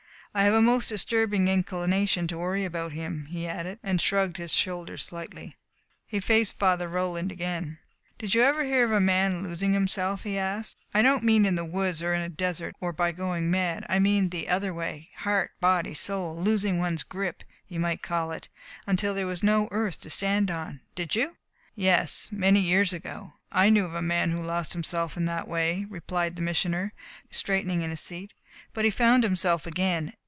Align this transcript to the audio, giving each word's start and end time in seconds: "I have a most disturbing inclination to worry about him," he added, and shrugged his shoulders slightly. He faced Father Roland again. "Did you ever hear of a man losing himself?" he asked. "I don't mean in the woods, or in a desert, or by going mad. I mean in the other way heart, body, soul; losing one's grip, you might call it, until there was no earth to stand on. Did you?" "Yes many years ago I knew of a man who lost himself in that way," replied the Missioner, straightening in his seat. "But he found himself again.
"I 0.33 0.43
have 0.43 0.53
a 0.53 0.61
most 0.61 0.87
disturbing 0.87 1.49
inclination 1.49 2.25
to 2.29 2.37
worry 2.37 2.63
about 2.63 2.93
him," 2.93 3.25
he 3.25 3.45
added, 3.45 3.79
and 3.83 3.99
shrugged 3.99 4.37
his 4.37 4.53
shoulders 4.53 5.03
slightly. 5.03 5.57
He 6.07 6.21
faced 6.21 6.57
Father 6.57 6.87
Roland 6.87 7.33
again. 7.33 7.79
"Did 8.17 8.33
you 8.33 8.41
ever 8.41 8.63
hear 8.63 8.85
of 8.85 8.93
a 8.93 9.01
man 9.01 9.43
losing 9.43 9.73
himself?" 9.73 10.23
he 10.23 10.37
asked. 10.37 10.77
"I 10.93 11.01
don't 11.01 11.25
mean 11.25 11.45
in 11.45 11.55
the 11.55 11.65
woods, 11.65 12.01
or 12.01 12.13
in 12.13 12.21
a 12.21 12.29
desert, 12.29 12.75
or 12.79 12.93
by 12.93 13.11
going 13.11 13.51
mad. 13.51 13.85
I 13.89 13.99
mean 13.99 14.23
in 14.23 14.29
the 14.29 14.47
other 14.47 14.73
way 14.73 15.09
heart, 15.17 15.51
body, 15.59 15.93
soul; 15.93 16.41
losing 16.41 16.79
one's 16.79 17.03
grip, 17.03 17.43
you 17.67 17.81
might 17.81 18.01
call 18.01 18.31
it, 18.31 18.47
until 18.87 19.13
there 19.13 19.27
was 19.27 19.43
no 19.43 19.67
earth 19.69 19.99
to 19.99 20.09
stand 20.09 20.49
on. 20.49 20.79
Did 20.95 21.13
you?" 21.13 21.33
"Yes 21.75 22.29
many 22.31 22.61
years 22.61 22.93
ago 22.93 23.33
I 23.51 23.69
knew 23.69 23.83
of 23.83 23.95
a 23.95 24.01
man 24.01 24.31
who 24.31 24.41
lost 24.41 24.71
himself 24.71 25.17
in 25.17 25.25
that 25.25 25.49
way," 25.49 25.85
replied 25.89 26.37
the 26.37 26.41
Missioner, 26.41 26.93
straightening 27.31 27.81
in 27.81 27.89
his 27.89 27.99
seat. 27.99 28.31
"But 28.73 28.85
he 28.85 28.91
found 28.91 29.23
himself 29.23 29.67
again. 29.67 30.13